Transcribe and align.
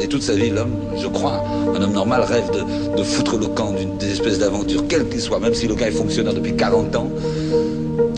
Et 0.00 0.08
toute 0.08 0.22
sa 0.22 0.34
vie, 0.34 0.50
l'homme, 0.50 0.74
je 0.96 1.06
crois, 1.06 1.44
un 1.76 1.80
homme 1.80 1.92
normal 1.92 2.22
rêve 2.22 2.50
de, 2.96 3.02
foutre 3.04 3.38
le 3.38 3.46
camp 3.46 3.72
d'une 3.72 3.96
des 3.98 4.10
espèces 4.10 4.40
d'aventures, 4.40 4.84
quel 4.88 5.08
qu'il 5.08 5.20
soit, 5.20 5.38
même 5.38 5.54
si 5.54 5.68
le 5.68 5.76
gars 5.76 5.86
est 5.86 5.92
fonctionnaire 5.92 6.34
depuis 6.34 6.56
40 6.56 6.96
ans. 6.96 7.08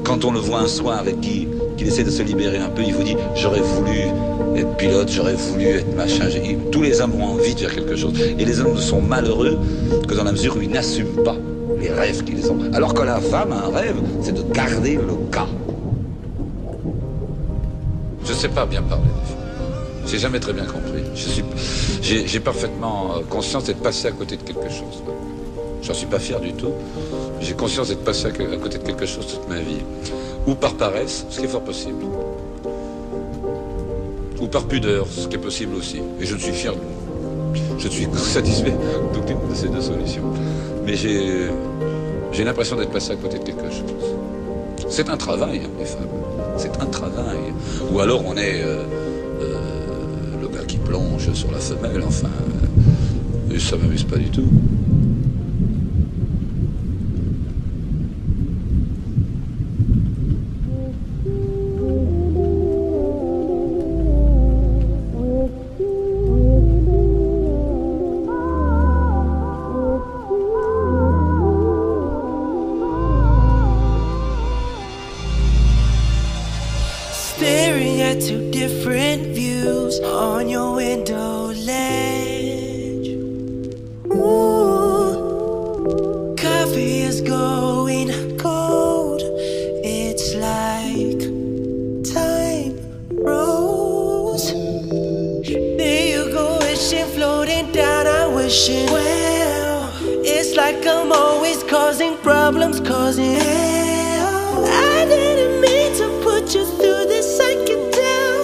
Quand 0.02 0.24
on 0.24 0.33
le 0.33 0.41
voit 0.41 0.60
un 0.60 0.66
soir 0.66 1.05
et 1.07 1.15
qu'il 1.15 1.48
essaie 1.87 2.05
de 2.05 2.10
se 2.10 2.23
libérer 2.23 2.57
un 2.57 2.70
peu, 2.70 2.83
il 2.83 2.95
vous 2.95 3.02
dit 3.02 3.16
J'aurais 3.34 3.60
voulu 3.60 3.98
être 4.57 4.77
pilote, 4.79 5.10
j'aurais 5.10 5.34
voulu 5.34 5.66
être 5.66 5.95
machin. 5.95 6.24
Tous 6.70 6.80
les 6.80 7.02
hommes 7.02 7.20
ont 7.20 7.34
envie 7.34 7.55
de 7.55 7.60
faire 7.60 7.74
quelque 7.74 7.96
chose. 7.96 8.15
Et 8.38 8.45
les 8.45 8.60
hommes 8.60 8.74
ne 8.74 8.80
sont 8.80 9.02
malheureux 9.02 9.59
que 10.09 10.15
dans 10.15 10.24
la 10.24 10.32
mesure 10.32 10.57
où 10.57 10.62
ils 10.62 10.71
n'assument 10.71 11.23
pas 11.23 11.37
les 11.79 11.91
rêves 11.91 12.24
qu'ils 12.24 12.51
ont. 12.51 12.59
Alors 12.73 12.95
que 12.95 13.02
la 13.02 13.21
femme 13.21 13.52
a 13.52 13.66
un 13.66 13.77
rêve, 13.77 13.96
c'est 14.23 14.34
de 14.34 14.43
garder 14.55 14.95
le 14.95 15.30
cas. 15.30 15.46
Je 18.24 18.32
ne 18.32 18.37
sais 18.37 18.49
pas 18.49 18.65
bien 18.65 18.80
parler 18.80 19.05
des 19.05 19.27
filles. 19.27 19.41
J'ai 20.13 20.18
jamais 20.18 20.41
très 20.41 20.52
bien 20.52 20.66
compris. 20.66 21.05
J'ai 22.02 22.41
parfaitement 22.41 23.16
euh, 23.16 23.21
conscience 23.30 23.65
d'être 23.65 23.80
passé 23.80 24.09
à 24.09 24.10
côté 24.10 24.37
de 24.37 24.43
quelque 24.43 24.68
chose. 24.68 25.02
J'en 25.82 25.95
suis 25.95 26.07
pas 26.07 26.18
fier 26.18 26.38
du 26.38 26.52
tout. 26.52 26.74
J'ai 27.41 27.55
conscience 27.55 27.88
d'être 27.88 28.05
passé 28.05 28.27
à 28.27 28.30
côté 28.30 28.77
de 28.77 28.83
quelque 28.85 29.07
chose 29.07 29.27
toute 29.27 29.49
ma 29.49 29.59
vie. 29.59 29.80
Ou 30.46 30.55
par 30.55 30.74
paresse, 30.74 31.24
ce 31.30 31.40
qui 31.40 31.46
est 31.46 31.49
fort 31.49 31.65
possible. 31.65 32.05
Ou 34.38 34.46
par 34.49 34.65
pudeur, 34.65 35.07
ce 35.10 35.29
qui 35.29 35.37
est 35.37 35.38
possible 35.38 35.77
aussi. 35.77 36.02
Et 36.21 36.27
je 36.27 36.35
ne 36.35 36.40
suis 36.40 36.52
fier, 36.52 36.74
je 37.79 37.88
suis 37.88 38.07
satisfait 38.15 38.74
d'aucune 39.15 39.38
de 39.49 39.55
ces 39.55 39.68
deux 39.68 39.80
solutions. 39.80 40.24
Mais 40.85 40.95
j'ai 40.95 42.45
l'impression 42.45 42.77
d'être 42.77 42.93
passé 42.93 43.13
à 43.13 43.16
côté 43.16 43.38
de 43.38 43.45
quelque 43.45 43.71
chose. 43.71 44.10
C'est 44.90 45.09
un 45.09 45.16
travail, 45.16 45.63
hein, 45.65 45.71
les 45.79 45.87
femmes. 45.87 46.02
C'est 46.59 46.83
un 46.83 46.87
travail. 46.87 47.55
Ou 47.90 48.01
alors 48.01 48.23
on 48.27 48.37
est 48.37 48.63
euh, 48.63 48.85
sur 51.32 51.52
la 51.52 51.59
femelle, 51.59 52.02
enfin. 52.04 52.28
Ça 53.59 53.76
m'amuse 53.76 54.02
pas 54.04 54.16
du 54.16 54.28
tout. 54.30 54.48
well. 98.53 99.91
It's 100.25 100.57
like 100.57 100.87
I'm 100.87 101.11
always 101.11 101.63
causing 101.63 102.19
problems, 102.19 102.81
causing 102.81 103.33
hell. 103.33 104.65
I 104.67 105.07
didn't 105.07 105.61
mean 105.63 105.91
to 105.97 106.07
put 106.23 106.55
you 106.55 106.67
through 106.67 107.07
this, 107.07 107.41
I 107.41 107.55
can 107.67 107.91
tell. 107.91 108.43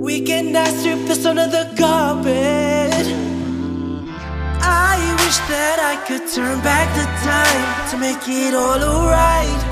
We 0.00 0.20
cannot 0.22 0.66
strip 0.78 0.98
this 1.06 1.24
under 1.24 1.46
the 1.46 1.72
carpet. 1.78 3.06
I 4.60 4.98
wish 5.22 5.38
that 5.46 5.78
I 5.78 5.94
could 6.06 6.26
turn 6.34 6.60
back 6.62 6.88
the 6.98 7.06
time 7.22 7.90
to 7.90 7.98
make 7.98 8.24
it 8.26 8.52
all 8.52 8.82
alright, 8.82 9.62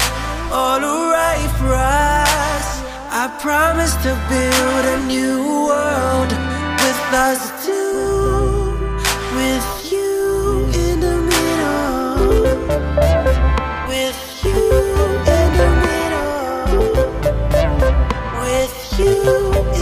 all 0.52 0.82
alright 0.84 1.50
for 1.58 1.74
us. 1.74 2.66
I 3.10 3.26
promise 3.40 3.94
to 4.06 4.12
build 4.30 4.84
a 4.94 4.98
new 5.08 5.66
world 5.66 6.30
with 6.78 7.14
us 7.26 7.55
you. 18.98 19.75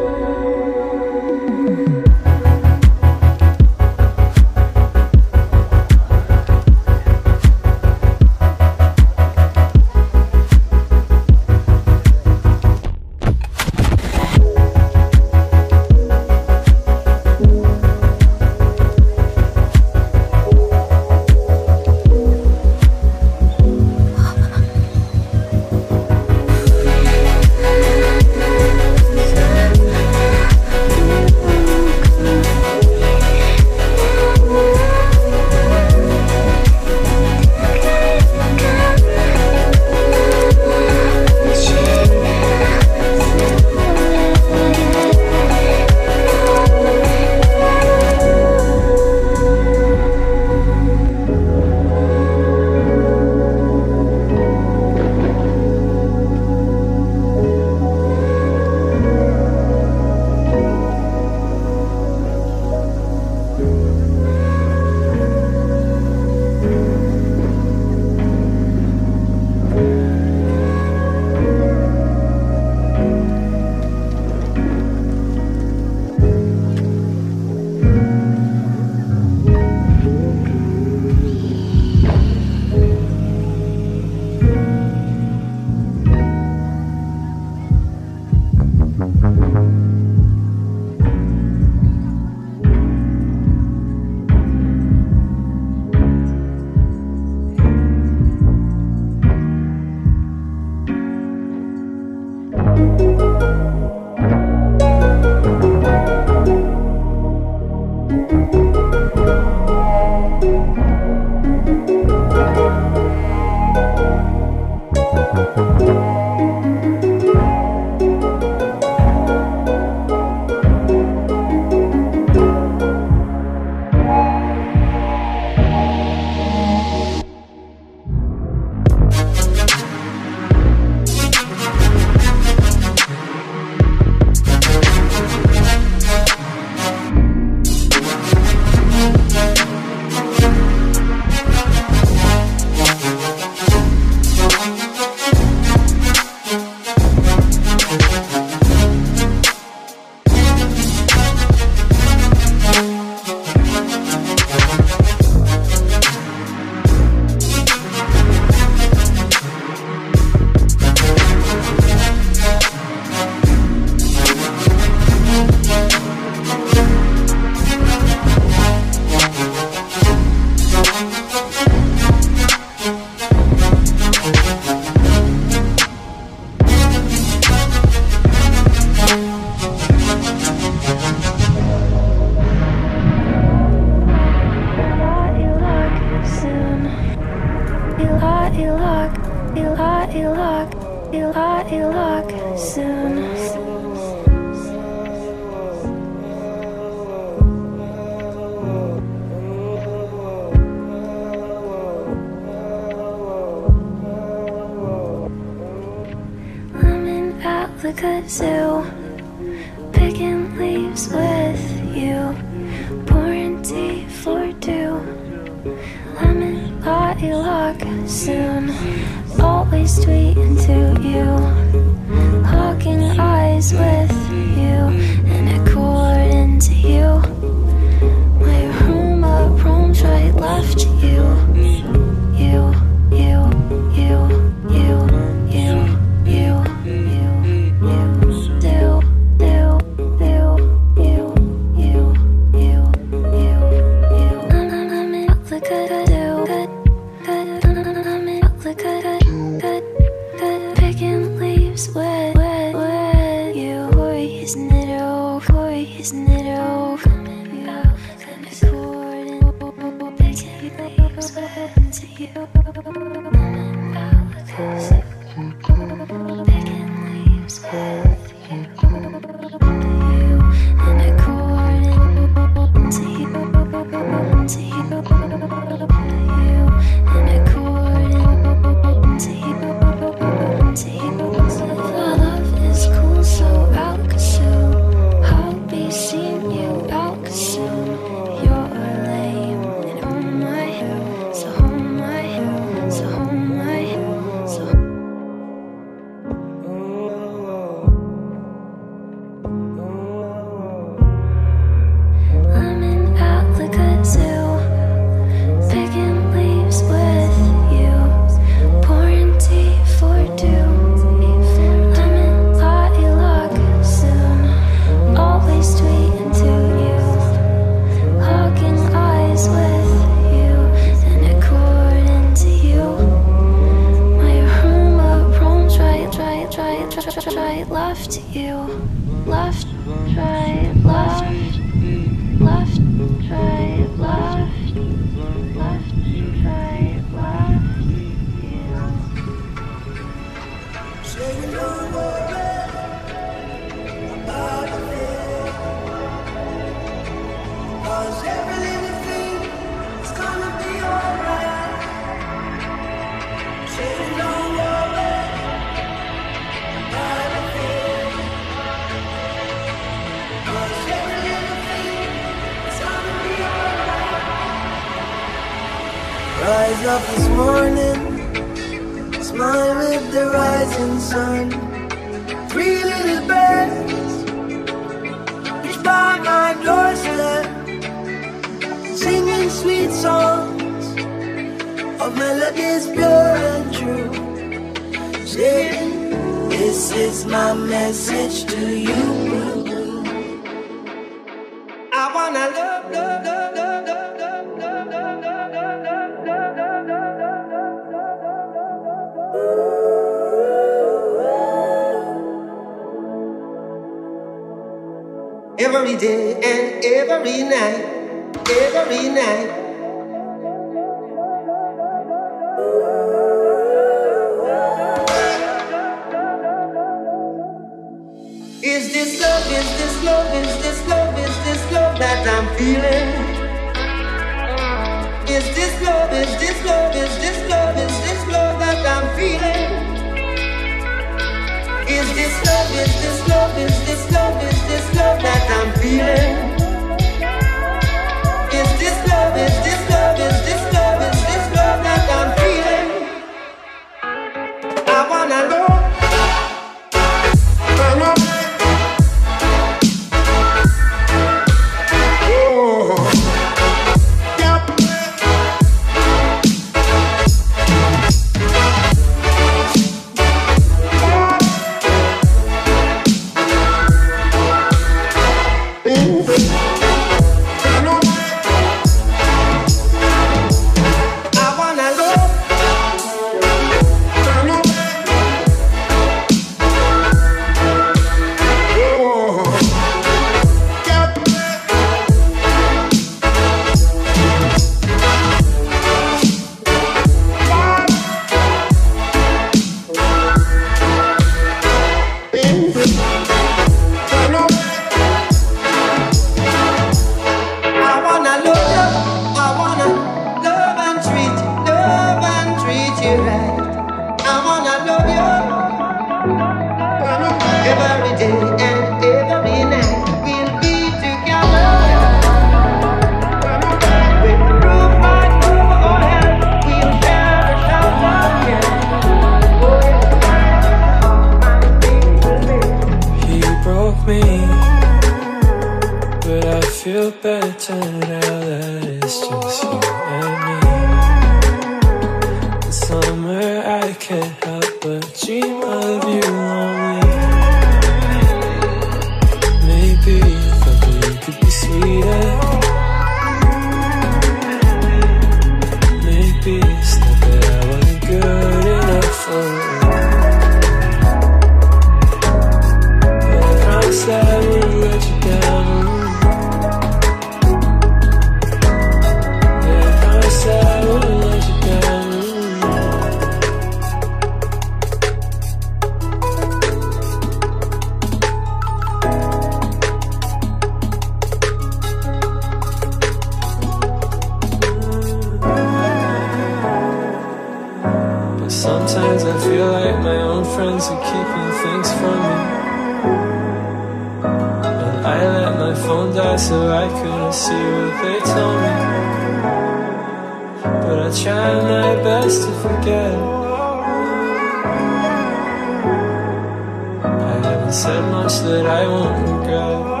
Much 598.09 598.39
that 598.41 598.65
I 598.65 598.87
won't 598.87 599.29
regret. 599.29 600.00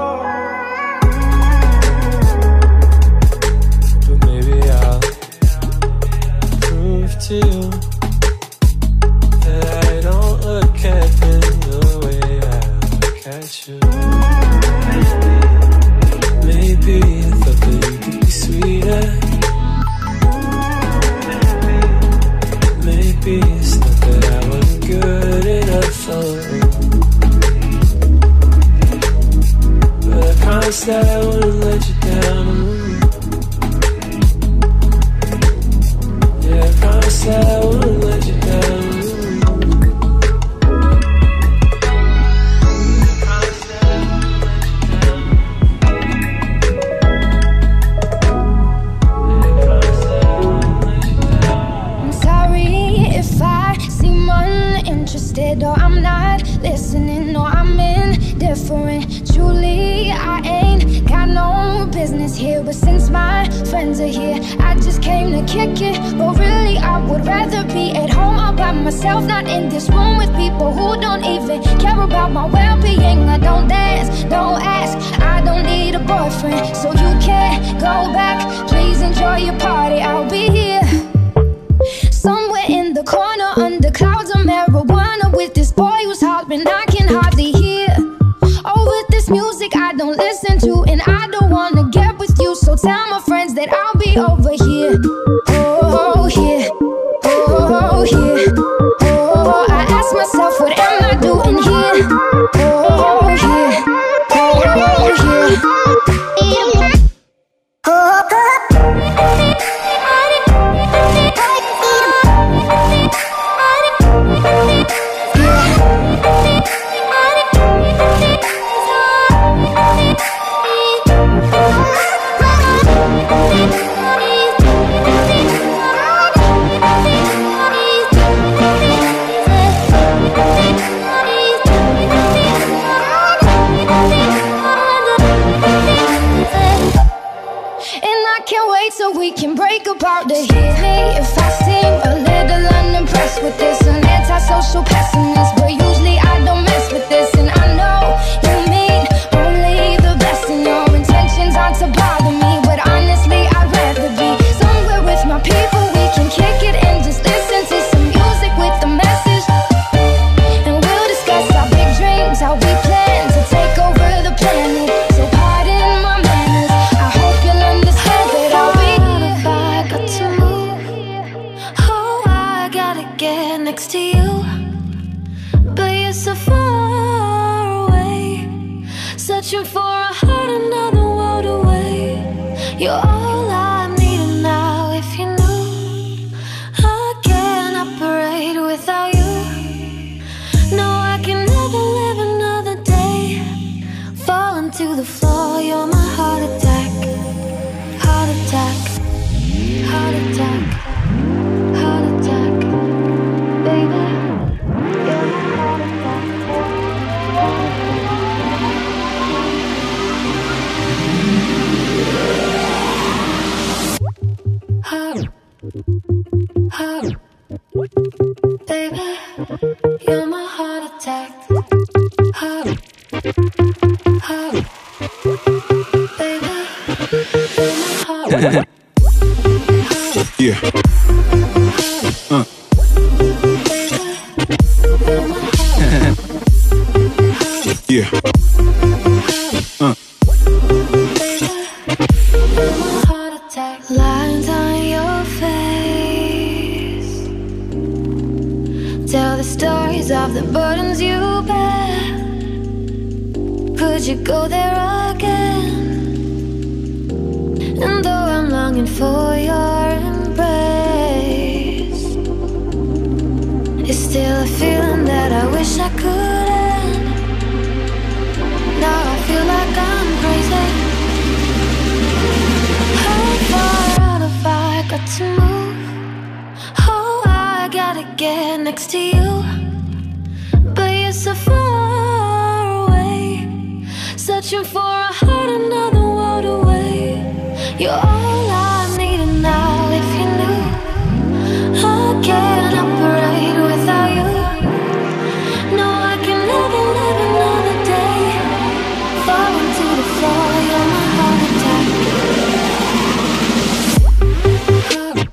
I 30.89 31.20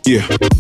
Yeah. 0.09 0.58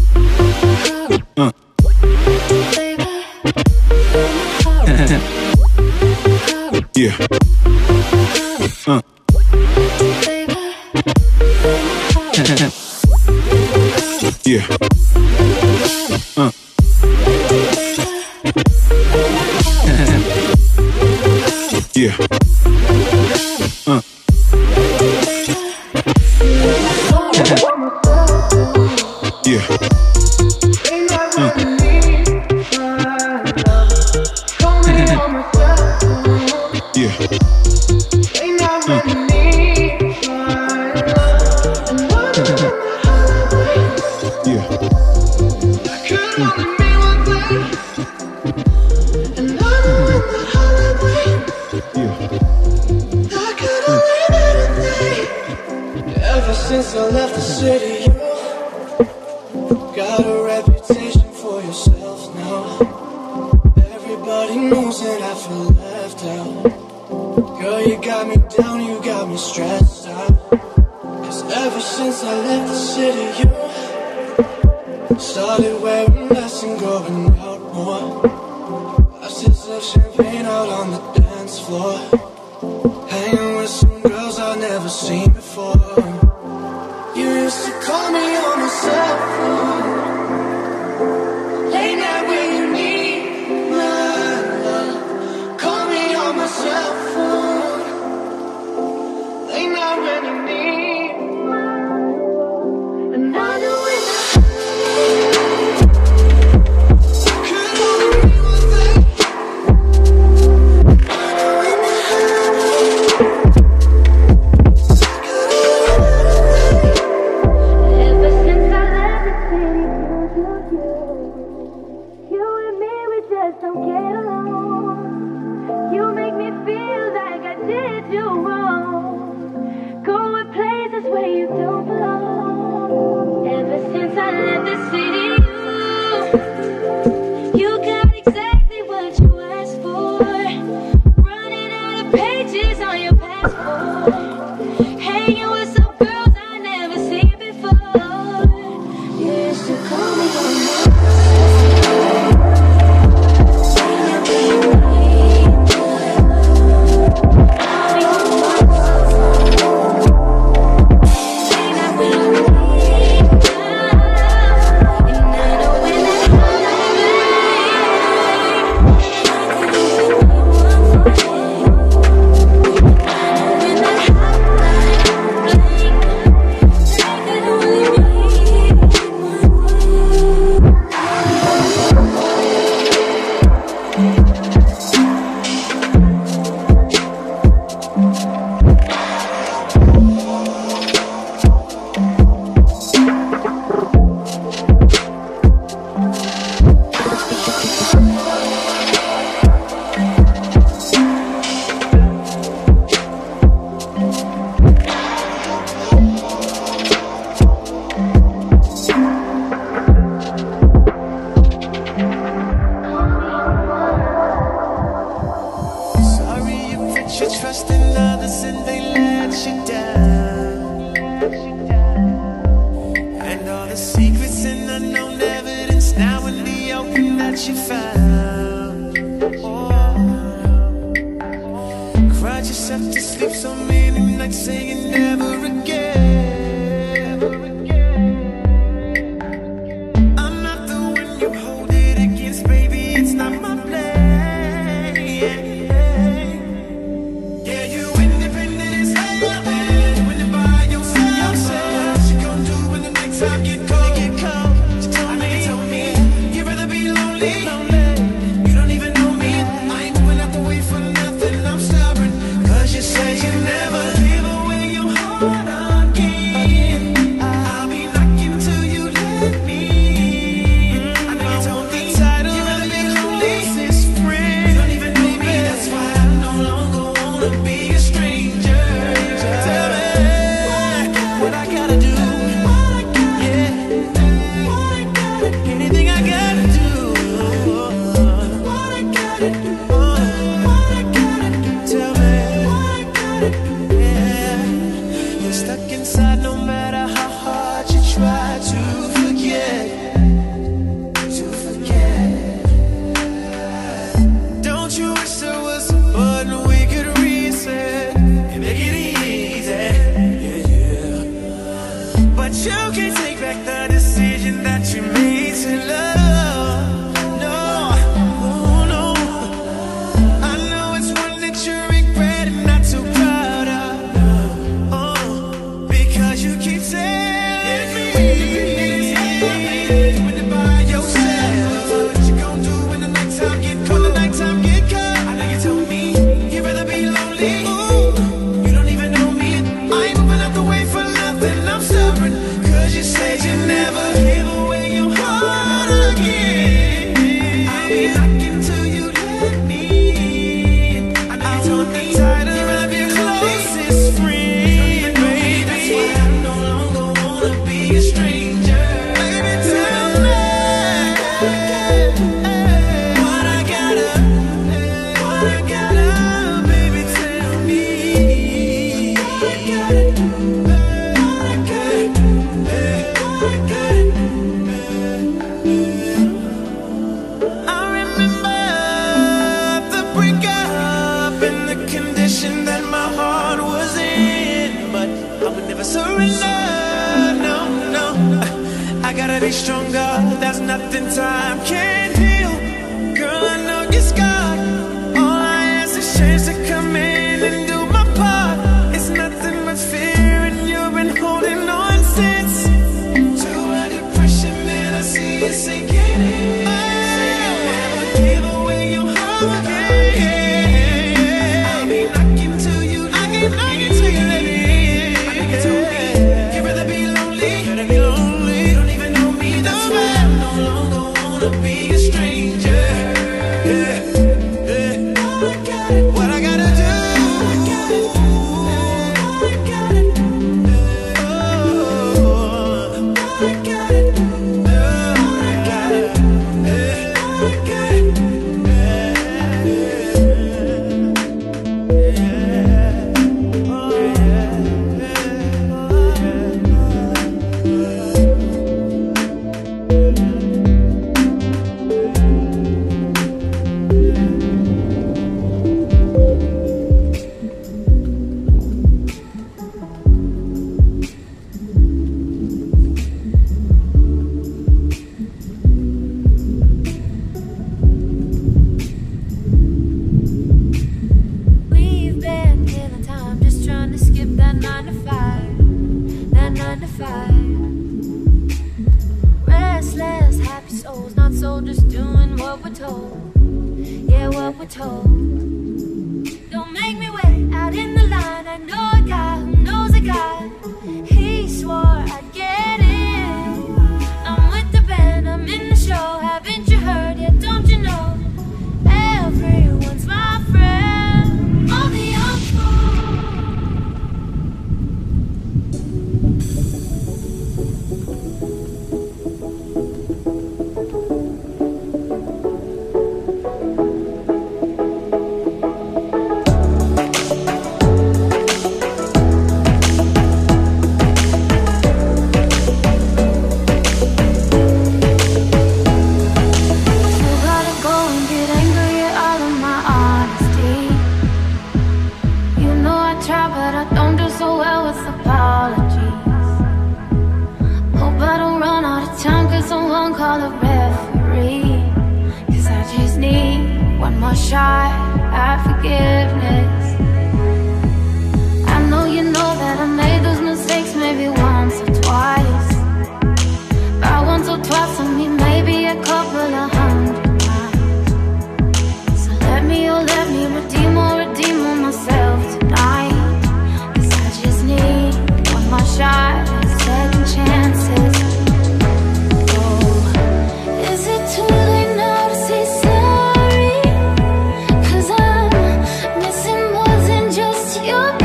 Your 577.68 577.97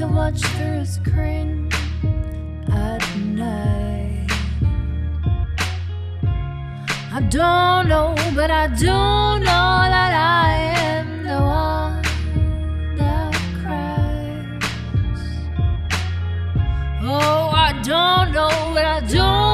to 0.00 0.06
watch 0.06 0.40
through 0.40 0.78
a 0.78 0.86
screen 0.86 1.68
at 2.72 3.04
night. 3.18 4.26
I 7.12 7.20
don't 7.28 7.86
know, 7.86 8.14
but 8.34 8.50
I 8.50 8.68
do 8.68 8.86
know 8.86 9.74
that 9.94 10.12
I 10.14 10.52
am 10.88 11.22
the 11.30 11.38
one 11.38 12.02
that 12.96 13.34
cries. 13.60 14.64
Oh, 17.02 17.50
I 17.52 17.72
don't 17.82 18.32
know, 18.32 18.72
but 18.72 18.84
I 18.86 19.00
do 19.00 19.49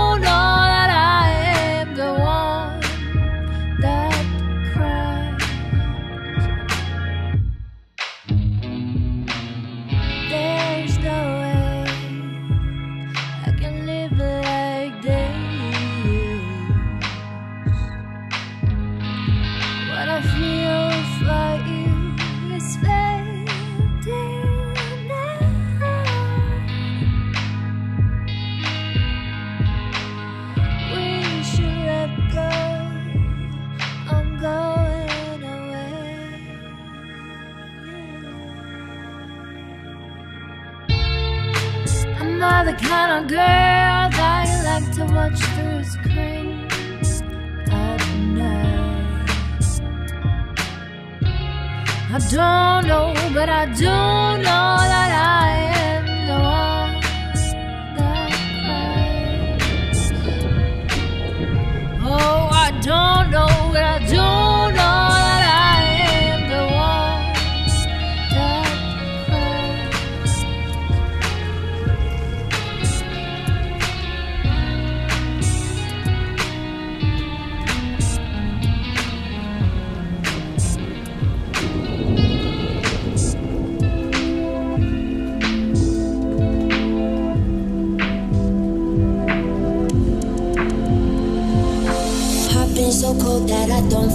don't 52.30 52.86
know, 52.86 53.14
but 53.32 53.48
I 53.48 53.66
do 53.66 53.84
know 53.84 54.76
that. 54.90 55.05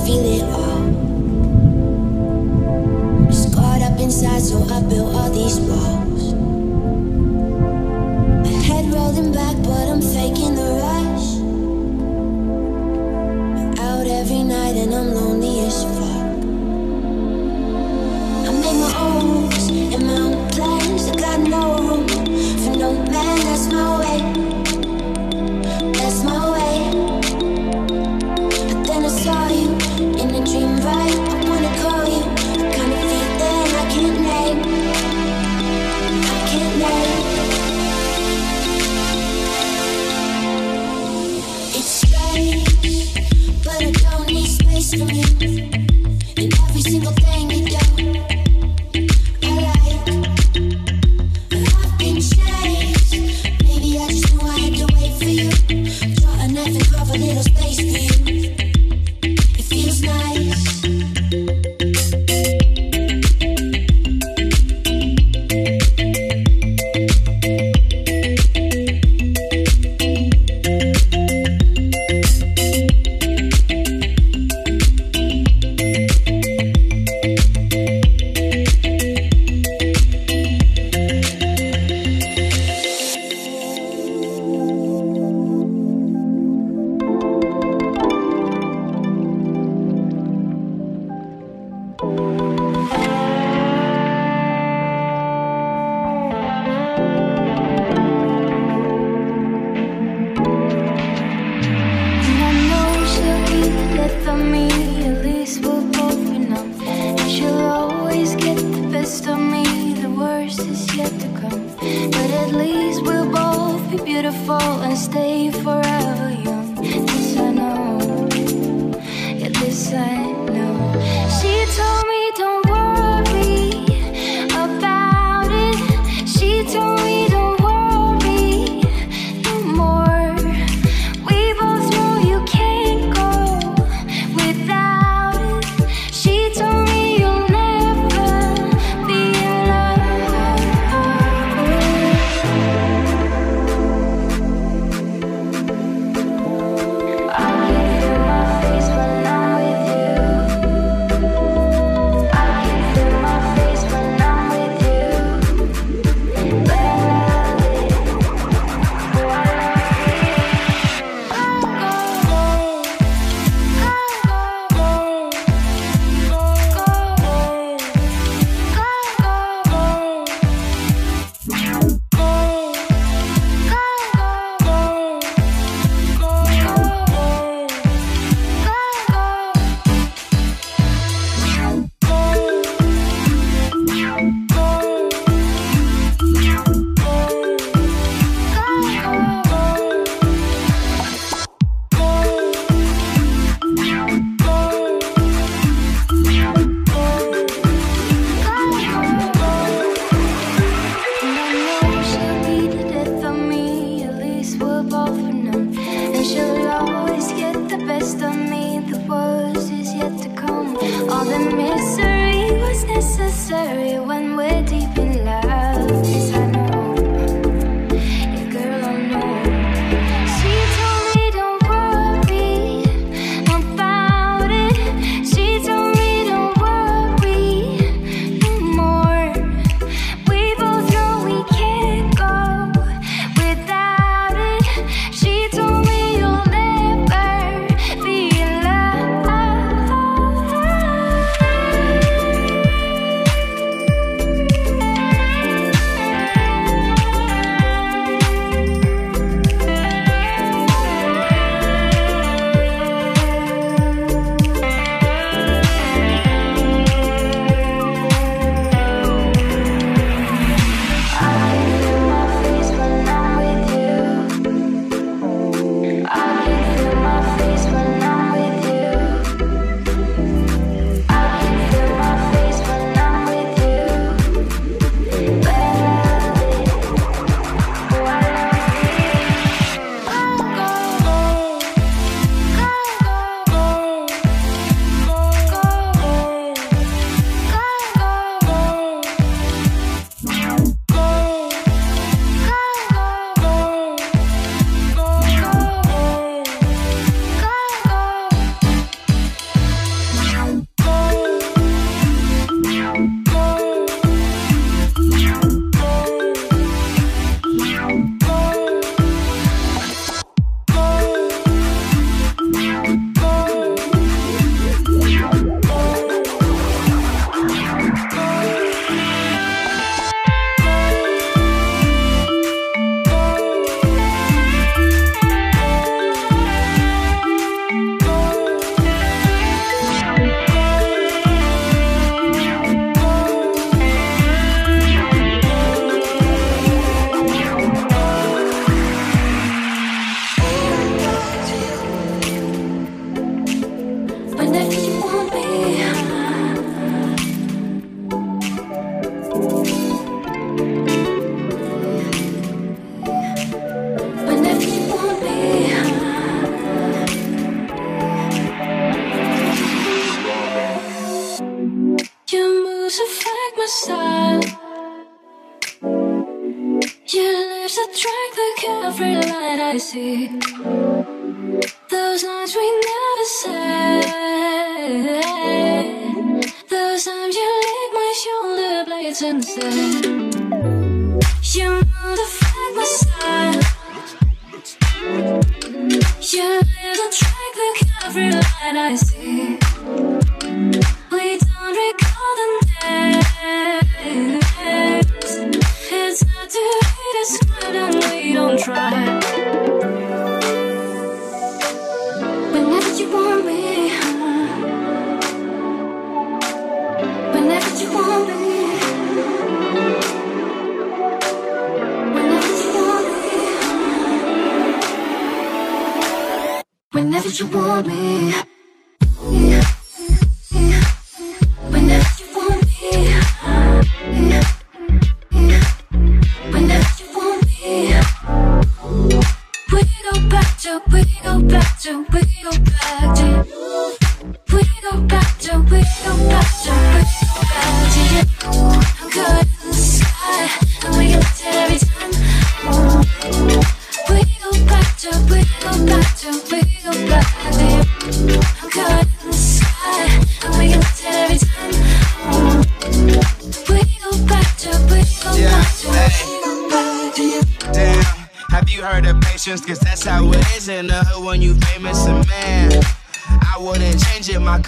feel 0.05 0.25
it 0.25 0.43
all. 0.43 0.81
Just 3.27 3.53
caught 3.53 3.81
up 3.81 3.99
inside, 3.99 4.41
so 4.41 4.63
I 4.63 4.81
built 4.81 5.13
all 5.13 5.29
these 5.29 5.59
walls. 5.59 5.90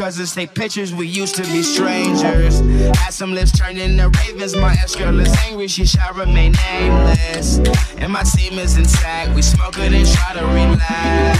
cousins 0.03 0.35
take 0.35 0.53
pictures, 0.53 0.93
we 0.93 1.07
used 1.07 1.33
to 1.33 1.43
be 1.43 1.63
strangers. 1.63 2.59
Had 2.99 3.11
some 3.11 3.33
lips 3.33 3.57
turned 3.57 3.77
into 3.77 4.09
ravens, 4.19 4.53
my 4.53 4.73
ex 4.73 4.97
girl 4.97 5.17
is 5.17 5.33
angry, 5.47 5.69
she 5.69 5.85
shall 5.85 6.13
remain 6.13 6.51
nameless. 6.51 7.59
And 7.95 8.11
my 8.11 8.23
team 8.23 8.59
is 8.59 8.75
intact, 8.75 9.33
we 9.33 9.41
smoke 9.41 9.77
it 9.77 9.93
and 9.93 10.05
try 10.05 10.33
to 10.33 10.45
relax. 10.47 11.39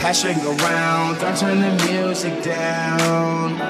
Passing 0.00 0.40
around, 0.40 1.18
don't 1.20 1.36
turn 1.36 1.60
the 1.60 1.72
music 1.92 2.42
down. 2.42 3.60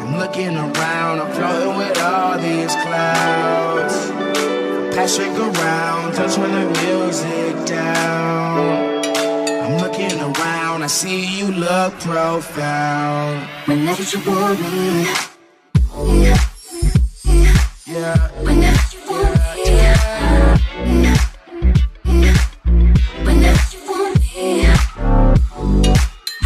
I'm 0.00 0.16
looking 0.16 0.56
around, 0.56 1.20
I'm 1.20 1.30
floating 1.30 1.76
with 1.76 2.00
all 2.00 2.38
these 2.38 2.74
clouds. 2.84 3.96
Passing 4.96 5.36
around, 5.36 6.14
don't 6.14 6.32
turn 6.32 6.52
the 6.52 6.80
music 6.80 7.66
down. 7.66 8.83
I'm 9.64 9.78
looking 9.78 10.20
around, 10.20 10.82
I 10.82 10.86
see 10.88 11.38
you 11.38 11.50
look 11.50 11.94
profound. 12.00 13.48
Whenever 13.64 14.02
you 14.02 14.20
want 14.30 14.60
me. 14.60 15.06
Yeah. 17.86 18.28
Whenever 18.42 18.82
you 18.92 19.00
want 19.08 19.40
me. 19.56 19.70
Whenever 23.24 23.64
you 23.72 23.80
want 23.88 24.20
me. 24.20 24.44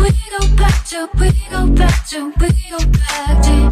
We 0.01 0.11
go 0.31 0.43
back 0.57 0.79
to, 0.91 1.09
we 1.19 1.29
go 1.51 1.67
back 1.75 2.07
to, 2.11 2.33
we 2.39 2.51
go 2.71 2.79
back 2.79 3.43
to. 3.43 3.68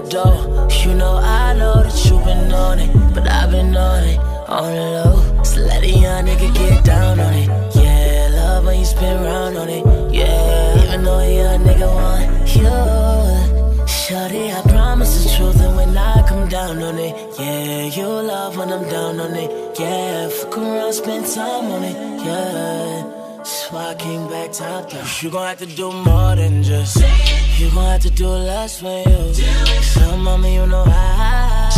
my 0.00 0.08
door. 0.08 0.68
You 0.84 0.94
know 0.94 1.16
I 1.16 1.54
know 1.54 1.82
that 1.82 2.04
you 2.04 2.18
been 2.24 2.52
on 2.52 2.78
it, 2.78 3.14
but 3.14 3.28
I've 3.28 3.50
been 3.50 3.76
on 3.76 4.04
it 4.04 4.18
on 4.48 4.72
the 4.74 4.86
low. 4.96 5.42
So 5.42 5.60
let 5.60 5.82
a 5.82 5.90
young 5.90 6.26
nigga 6.26 6.54
get 6.54 6.84
down 6.84 7.18
on 7.20 7.34
it. 7.34 7.48
Yeah, 7.74 8.28
love 8.32 8.64
when 8.64 8.78
you 8.78 8.84
spin 8.84 9.22
round 9.22 9.56
on 9.56 9.68
it. 9.68 9.84
Yeah, 10.14 10.84
even 10.84 11.04
though 11.04 11.18
a 11.18 11.36
young 11.42 11.60
nigga 11.64 11.88
want 11.98 12.28
you, 12.54 13.86
shorty, 13.86 14.52
I 14.52 14.60
promise 14.68 15.24
the 15.24 15.36
truth, 15.36 15.60
and 15.60 15.76
when 15.76 15.96
I 15.96 16.26
come 16.28 16.48
down 16.48 16.82
on 16.82 16.98
it, 16.98 17.14
yeah, 17.38 17.84
you 17.86 18.06
love 18.06 18.56
when 18.56 18.72
I'm 18.72 18.88
down 18.88 19.20
on 19.20 19.34
it. 19.34 19.78
Yeah, 19.78 20.28
fuck 20.28 20.58
around, 20.58 20.92
spend 20.92 21.26
time 21.26 21.66
on 21.74 21.84
it. 21.84 21.96
Yeah. 22.24 23.42
So 23.42 23.76
I 23.76 23.94
came 23.94 24.28
back 24.28 24.52
top 24.52 24.90
down. 24.90 25.04
You 25.20 25.30
gon' 25.30 25.46
have 25.46 25.58
to 25.58 25.66
do 25.66 25.92
more 25.92 26.36
than 26.36 26.62
just. 26.62 27.00
say. 27.00 27.47
You 27.58 27.68
gon' 27.72 27.84
have 27.86 28.00
to 28.02 28.10
do 28.10 28.28
less 28.28 28.78
for 28.80 29.02
you. 29.04 29.34
So, 29.82 30.16
mama, 30.16 30.48
you 30.48 30.64
know 30.64 30.84
I 30.86 31.70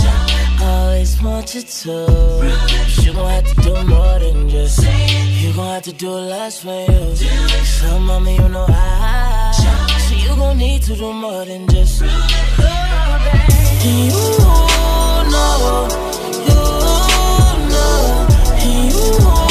always 0.63 1.23
want 1.23 1.55
you 1.55 1.63
to. 1.63 1.91
You 3.01 3.13
gon' 3.15 3.31
have 3.31 3.45
to 3.47 3.55
do 3.63 3.85
more 3.87 4.19
than 4.19 4.51
just. 4.51 4.83
You 4.83 5.55
gon' 5.55 5.67
have 5.69 5.83
to 5.85 5.93
do 5.95 6.11
less 6.11 6.61
for 6.61 6.85
you. 6.85 7.17
So, 7.65 7.99
mama, 7.99 8.31
you 8.31 8.49
know 8.51 8.67
I. 8.69 9.53
So 10.07 10.15
you 10.17 10.37
gon' 10.37 10.59
need 10.59 10.83
to 10.83 10.95
do 10.95 11.15
more 11.15 11.47
than 11.47 11.67
just. 11.67 12.03
You 12.03 12.09
know, 14.39 15.89
you 16.47 16.53
know, 16.53 16.69
you 18.61 18.91
know. 19.25 19.50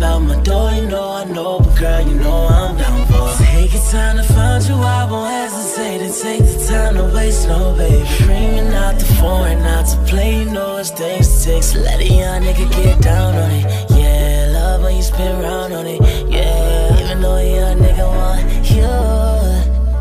bout 0.00 0.18
my 0.20 0.42
door. 0.42 0.70
You 0.72 0.88
know 0.88 1.10
I 1.10 1.24
know, 1.24 1.58
but 1.60 1.78
girl, 1.78 2.00
you 2.08 2.14
know 2.14 2.46
I'm 2.46 2.76
down 2.76 3.06
for. 3.06 3.44
Take 3.44 3.72
your 3.72 3.82
time 3.82 4.16
to 4.16 4.22
find 4.22 4.64
you. 4.64 4.74
I 4.74 5.10
won't 5.10 5.30
hesitate 5.30 6.00
and 6.02 6.14
take 6.14 6.40
the 6.40 6.66
time 6.68 6.94
to 6.94 7.14
waste 7.14 7.48
no 7.48 7.74
baby. 7.76 8.08
Bringing 8.24 8.72
out 8.74 8.98
the 8.98 9.04
foreign 9.20 9.60
out 9.62 9.86
to 9.88 9.96
play. 10.06 10.44
You 10.44 10.50
know 10.50 10.76
it's 10.78 10.90
things 10.90 11.72
to 11.72 11.80
let 11.80 12.00
a 12.00 12.04
young 12.04 12.42
nigga 12.42 12.70
get 12.70 13.00
down 13.00 13.34
on 13.34 13.50
it. 13.50 13.64
Yeah, 13.90 14.50
love 14.52 14.82
when 14.82 14.96
you 14.96 15.02
spin 15.02 15.42
round 15.42 15.72
on 15.72 15.86
it. 15.86 16.00
Yeah, 16.28 17.02
even 17.02 17.20
though 17.20 17.36
a 17.36 17.56
young 17.56 17.78
nigga 17.78 18.06
want 18.06 18.70
you. 18.70 19.10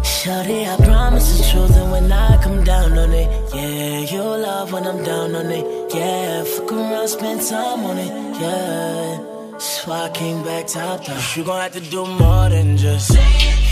Shorty, 0.04 0.66
I 0.68 0.76
promise 0.84 1.38
the 1.38 1.52
truth, 1.52 1.76
and 1.78 1.92
when 1.92 2.12
I 2.12 2.42
come 2.44 2.64
down 2.64 2.98
on 2.98 3.12
it, 3.14 3.30
yeah, 3.56 4.00
you'll 4.00 4.40
love 4.40 4.74
when 4.74 4.86
I'm 4.86 5.02
down 5.04 5.34
on 5.34 5.50
it, 5.50 5.96
yeah, 5.96 6.44
fuck 6.44 6.72
around, 6.74 7.08
spend 7.08 7.42
time 7.42 7.86
on 7.86 7.98
it, 7.98 8.42
yeah. 8.42 9.39
So 9.60 9.92
I 9.92 10.10
came 10.10 10.42
back 10.42 10.68
top 10.68 11.06
down. 11.06 11.20
You 11.36 11.44
gon' 11.44 11.60
have 11.60 11.74
to 11.74 11.82
do 11.82 12.06
more 12.06 12.48
than 12.48 12.78
just. 12.78 13.12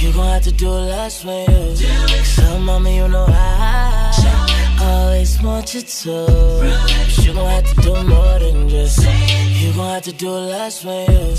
You 0.01 0.11
gon' 0.11 0.27
have 0.27 0.43
to 0.43 0.51
do 0.51 0.69
less 0.69 1.23
for 1.23 1.45
you. 1.49 1.75
So, 2.25 2.59
mama, 2.59 2.89
you 2.89 3.07
know 3.07 3.25
I 3.29 4.81
always 4.81 5.41
want 5.41 5.73
you 5.73 5.81
to. 5.81 6.09
You 7.21 7.33
gon' 7.33 7.49
have 7.49 7.73
to 7.73 7.81
do 7.81 8.03
more 8.03 8.39
than 8.39 8.67
just. 8.67 8.99
You 8.99 9.73
gon' 9.73 9.93
have 9.93 10.03
to 10.03 10.11
do 10.11 10.29
less 10.29 10.83
for 10.83 11.05
you. 11.09 11.35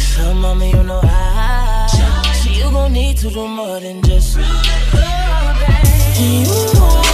So, 0.00 0.34
mama, 0.34 0.66
you 0.66 0.82
know 0.82 1.00
I. 1.02 1.86
So 2.42 2.50
you 2.50 2.70
gon' 2.72 2.92
need 2.92 3.18
to 3.18 3.30
do 3.30 3.46
more 3.46 3.78
than 3.78 4.02
just. 4.02 4.36
You 6.18 7.11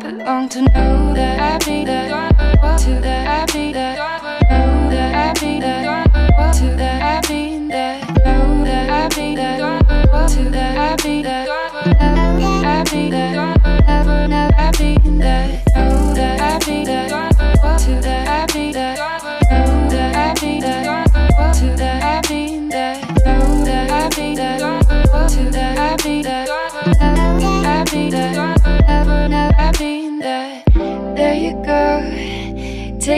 belong 0.00 0.48
to 0.50 0.62
know 0.62 1.14
that. 1.14 1.62
I 1.62 1.64
be 1.64 1.84
that, 1.84 2.60
what 2.62 2.78
to 2.80 3.00
that 3.00 3.48
I 3.48 3.53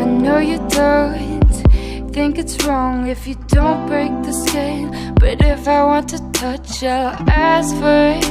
I 0.00 0.04
know 0.04 0.38
you 0.38 0.58
don't 0.68 1.50
think 2.12 2.38
it's 2.38 2.64
wrong 2.64 3.08
if 3.08 3.26
you 3.26 3.34
don't 3.48 3.86
break 3.86 4.12
the 4.22 4.32
scale, 4.32 4.90
but 5.14 5.42
if 5.42 5.66
I 5.68 5.84
want 5.84 6.08
to 6.10 6.18
touch, 6.32 6.82
I'll 6.82 7.30
ask 7.30 7.74
for 7.76 8.18
it. 8.18 8.24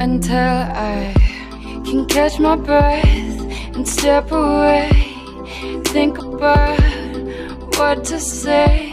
Until 0.00 0.36
I 0.38 1.14
can 1.84 2.06
catch 2.06 2.38
my 2.38 2.56
breath 2.56 3.31
and 3.74 3.86
step 3.88 4.30
away. 4.32 4.90
Think 5.86 6.18
about 6.18 6.80
what 7.76 8.04
to 8.04 8.18
say 8.18 8.90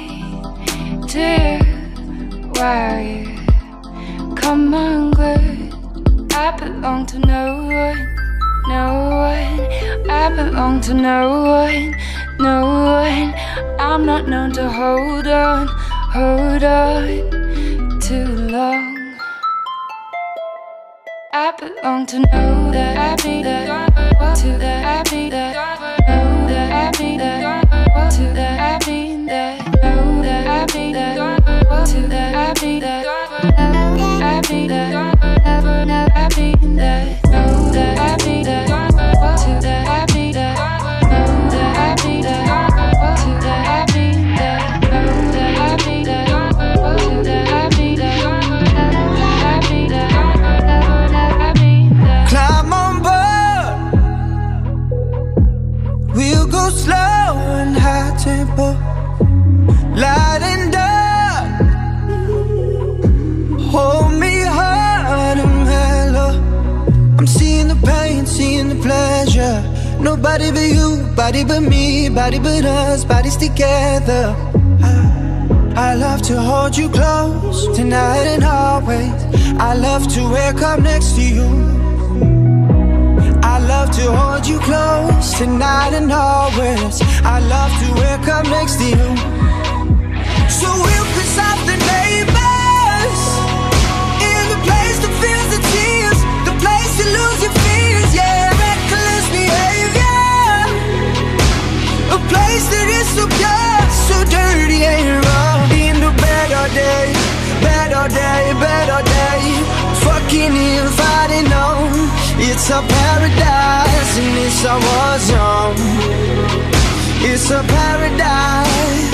to 1.08 1.20
you. 1.20 2.50
Why 2.54 3.26
you 3.26 4.36
come? 4.36 4.70
I 6.42 6.52
belong 6.58 7.06
to 7.08 7.20
no 7.20 7.68
one, 7.68 8.16
no 8.68 8.88
one. 9.10 10.10
I 10.10 10.34
belong 10.36 10.82
to 10.82 10.94
no 10.94 11.44
one, 11.44 11.96
no 12.40 12.62
one. 12.96 13.34
I'm 13.80 14.06
not 14.06 14.28
known 14.28 14.52
to 14.54 14.70
hold 14.70 15.28
on, 15.28 15.68
hold 15.68 16.64
on 16.64 18.00
too 18.00 18.26
long. 18.26 19.18
I 21.34 21.52
belong 21.60 22.06
to 22.08 22.20
know 22.20 22.72
that 22.72 22.98
I 22.98 23.89
to 24.42 24.58
I 24.86 25.04
be 25.12 25.30
that 25.30 25.79
body 71.20 71.44
but 71.44 71.60
me, 71.60 72.08
body 72.08 72.40
but 72.40 72.64
us, 72.64 73.04
bodies 73.04 73.36
together. 73.36 74.34
I 75.76 75.94
love 75.94 76.22
to 76.30 76.40
hold 76.40 76.78
you 76.78 76.88
close 76.88 77.68
tonight 77.76 78.26
and 78.34 78.44
always. 78.46 79.20
I 79.60 79.74
love 79.74 80.08
to 80.16 80.22
wake 80.32 80.62
up 80.62 80.80
next 80.80 81.16
to 81.16 81.22
you. 81.22 81.50
I 83.44 83.60
love 83.60 83.92
to 84.00 84.06
hold 84.20 84.48
you 84.48 84.60
close 84.60 85.34
tonight 85.38 85.94
and 86.00 86.10
always. 86.10 87.02
I 87.36 87.40
love 87.56 87.72
to 87.82 87.88
wake 88.02 88.28
up 88.36 88.46
next 88.46 88.78
to 88.78 88.86
you. 88.86 89.10
So 90.60 90.70
we'll 90.86 91.10
place 102.32 102.66
that 102.74 102.88
is 103.00 103.08
so 103.18 103.26
pure, 103.38 103.82
so 104.08 104.18
dirty 104.30 104.82
and 104.86 105.26
raw. 105.26 105.58
In 105.74 105.96
the 106.06 106.12
better 106.26 106.66
day, 106.74 107.08
better 107.62 108.06
day, 108.10 108.44
better 108.62 109.02
day. 109.04 109.42
Fucking 110.06 110.54
if 110.56 111.00
I 111.00 111.28
didn't 111.28 111.60
it's 112.42 112.70
a 112.70 112.82
paradise 112.82 114.18
and 114.18 114.38
it's 114.46 114.64
a 114.64 114.76
war 114.86 115.14
zone. 115.30 115.76
It's 117.22 117.52
a 117.52 117.62
paradise 117.64 119.14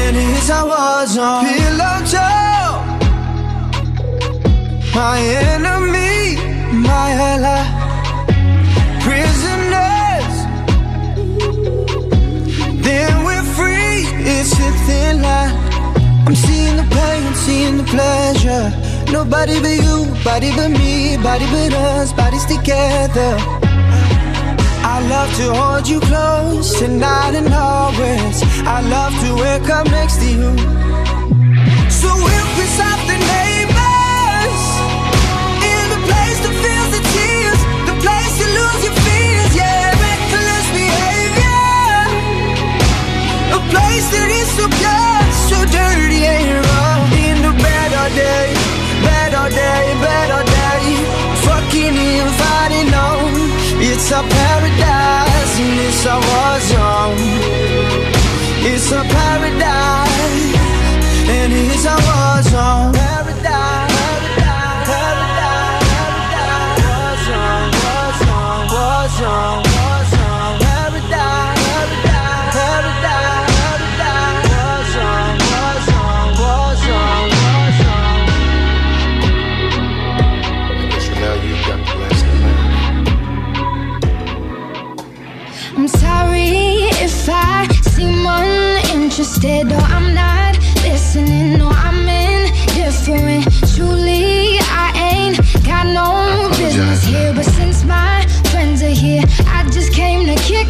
and 0.00 0.16
it's 0.16 0.50
a 0.50 0.64
war 0.64 1.06
zone. 1.06 1.44
Pillow 1.46 1.98
talk, 2.12 3.00
my 4.94 5.18
enemy, 5.20 6.36
my 6.72 7.10
ally. 7.12 7.83
It's 14.46 14.52
a 14.60 14.70
thin 14.84 15.22
line. 15.22 15.56
I'm 16.26 16.34
seeing 16.34 16.76
the 16.76 16.82
pain, 16.82 17.34
seeing 17.34 17.78
the 17.78 17.84
pleasure. 17.84 18.68
Nobody 19.10 19.58
but 19.58 19.76
you, 19.82 20.04
body 20.22 20.50
but 20.54 20.68
me, 20.68 21.16
body 21.16 21.46
but 21.46 21.72
us, 21.72 22.12
bodies 22.12 22.44
together. 22.44 23.38
I 24.84 25.00
love 25.08 25.34
to 25.38 25.46
hold 25.54 25.88
you 25.88 25.98
close 25.98 26.78
tonight 26.78 27.34
and 27.34 27.54
always. 27.54 28.42
I 28.68 28.82
love 28.82 29.14
to 29.24 29.30
wake 29.42 29.70
up 29.70 29.86
next 29.86 30.18
to 30.18 30.28
you. 30.28 30.50
So 31.88 32.08
we'll 32.14 32.48
piss 32.56 32.80
off 32.80 33.00
place 43.70 44.06
that 44.14 44.30
is 44.30 44.48
so 44.56 44.64
pure, 44.68 45.20
so 45.48 45.58
dirty 45.70 46.24
and 46.26 46.64
raw. 46.66 46.98
In 47.24 47.36
the 47.46 47.52
better 47.62 48.06
day, 48.14 48.48
better 49.04 49.46
day, 49.52 49.84
better 50.00 50.42
day. 50.44 50.84
Fucking 51.46 51.96
I 51.96 52.68
didn't 52.68 52.90
know, 52.90 53.16
it's 53.80 54.10
a 54.10 54.22
paradise 54.22 55.54
and 55.60 55.78
it's 55.86 56.04
a 56.04 56.16
war 56.28 56.56
zone. 56.70 57.20
It's 58.66 58.90
a 58.92 59.02
paradise 59.04 60.54
and 61.28 61.52
it's 61.52 61.84
a 61.84 61.96
war 62.06 62.42
zone. 62.52 62.92
Paradise. 62.92 63.92
paradise, 64.88 65.84
paradise, 65.90 66.44
war 66.84 67.12
zone, 67.26 67.70
war 67.84 68.08
zone, 68.20 68.66
war 68.72 69.08
zone. 69.18 69.73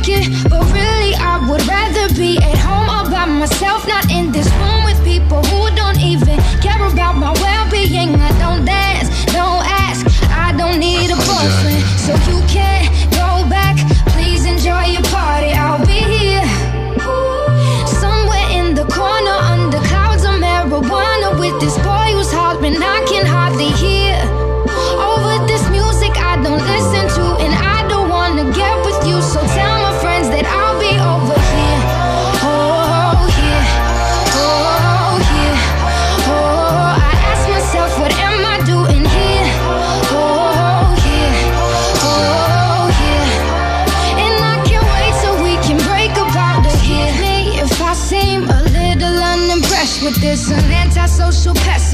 Kick 0.04 0.28
it. 0.28 0.50
But 0.50 0.64
really, 0.72 1.14
I 1.16 1.40
would 1.48 1.64
rather 1.66 2.12
be 2.14 2.36
at 2.36 2.58
home 2.58 2.88
all 2.88 3.08
by 3.10 3.24
myself, 3.24 3.86
not 3.86 4.10
in 4.10 4.32
this 4.32 4.50
room 4.52 4.63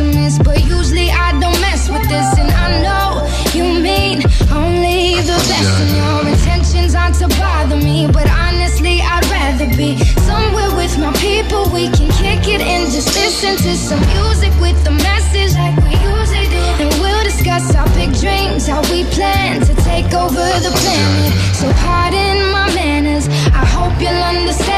pessimist, 0.00 0.44
but 0.44 0.62
usually 0.64 1.10
I 1.10 1.32
don't 1.40 1.60
mess 1.60 1.88
with 1.88 2.02
this. 2.08 2.28
And 2.38 2.50
I 2.50 2.82
know 2.84 3.28
you 3.52 3.80
mean 3.80 4.22
only 4.52 5.20
the 5.20 5.38
best. 5.48 5.80
And 5.82 5.90
your 5.96 6.32
intentions 6.32 6.94
aren't 6.94 7.16
to 7.16 7.28
bother 7.28 7.76
me, 7.76 8.08
but 8.12 8.28
honestly, 8.30 9.00
I'd 9.00 9.26
rather 9.26 9.68
be 9.76 9.98
somewhere 10.24 10.74
with 10.76 10.98
my 10.98 11.12
people. 11.14 11.68
We 11.70 11.88
can 11.90 12.08
kick 12.22 12.48
it 12.48 12.60
and 12.60 12.90
just 12.90 13.08
listen 13.14 13.56
to 13.56 13.76
some 13.76 14.00
music 14.16 14.52
with 14.60 14.78
a 14.86 14.90
message 14.90 15.54
like 15.54 15.76
we 15.84 15.92
usually 15.92 16.48
do. 16.48 16.64
And 16.82 16.90
we'll 17.00 17.24
discuss 17.24 17.74
our 17.74 17.88
big 17.94 18.12
dreams, 18.14 18.66
how 18.66 18.82
we 18.92 19.04
plan 19.16 19.60
to 19.60 19.74
take 19.84 20.12
over 20.14 20.46
the 20.64 20.72
planet. 20.80 21.32
So, 21.54 21.70
pardon 21.84 22.50
my 22.52 22.72
manners, 22.74 23.28
I 23.52 23.64
hope 23.64 24.00
you'll 24.00 24.24
understand. 24.32 24.69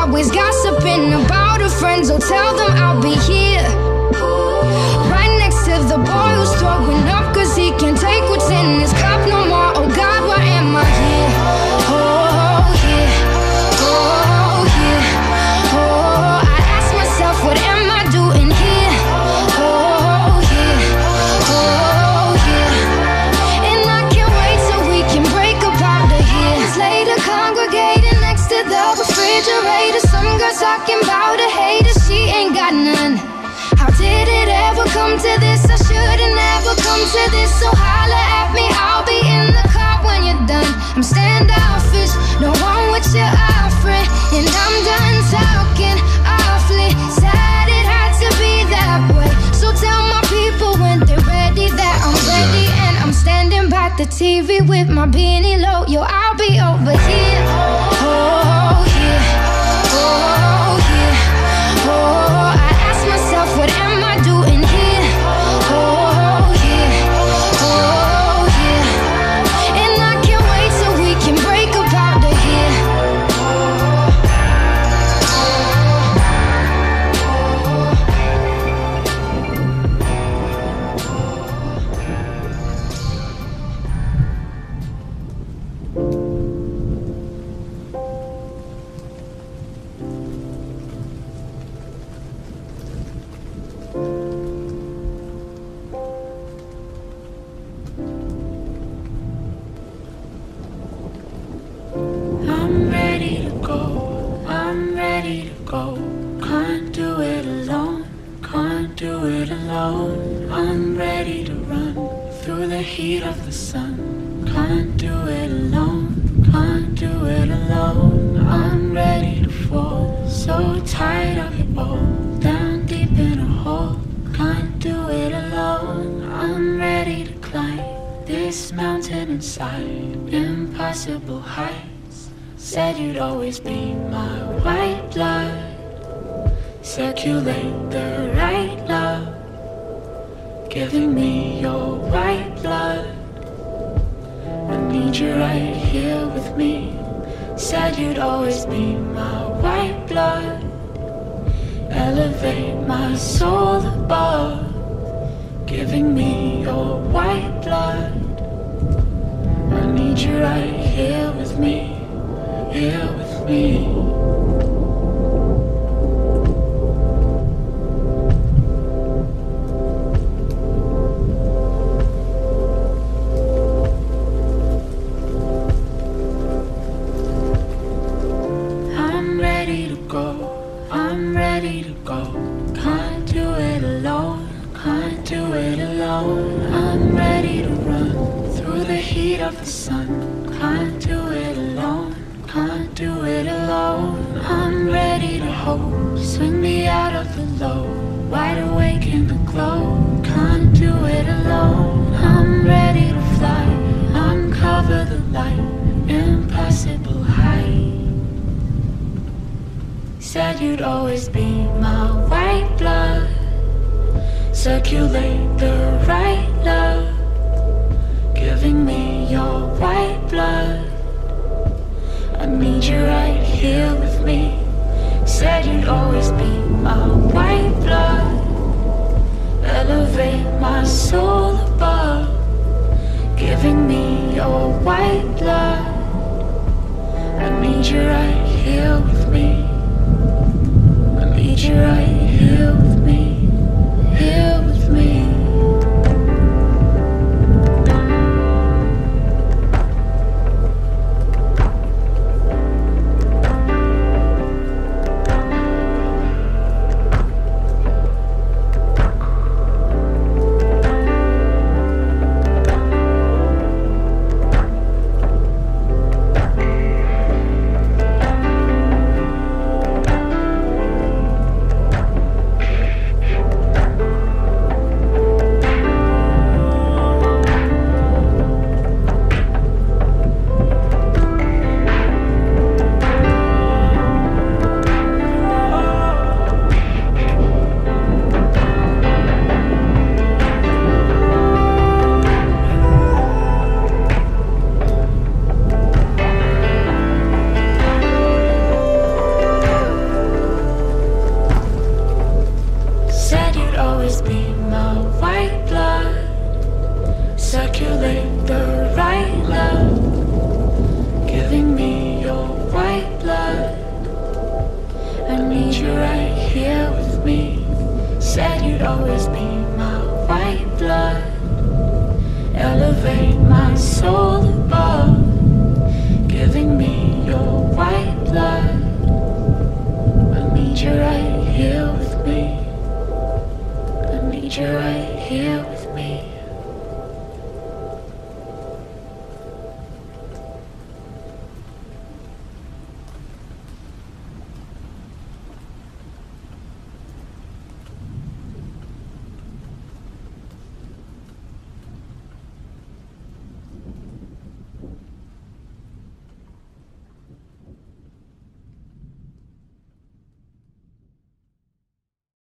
always 0.00 0.30
gossiping 0.30 1.12
about 1.12 1.60
her 1.60 1.68
friends. 1.68 2.10
Oh, 2.10 2.18
tell 2.18 2.56
them 2.56 2.72
I'll 2.72 3.02
be 3.02 3.14
here. 3.28 3.62
Right 5.12 5.34
next 5.38 5.64
to 5.68 5.76
the 5.92 5.98
boy 5.98 6.30
who's 6.38 6.52
throwing 6.58 7.06
up, 7.08 7.34
cause 7.34 7.54
he 7.54 7.70
can't 7.72 7.98
take 7.98 8.24
what's 8.30 8.48
in 8.48 8.80
his 8.80 8.92
cup. 8.94 9.19
TV 54.20 54.60
with 54.68 54.90
my 54.90 55.06
beanie 55.06 55.58
low. 55.58 55.86
Yo, 55.86 56.02
I'll 56.02 56.36
be 56.36 56.60
over 56.60 56.90
here. 57.08 57.29